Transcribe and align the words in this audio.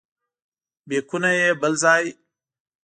بیکونه 0.87 1.29
یې 1.39 1.47
بل 1.61 1.73
ځای. 1.83 2.05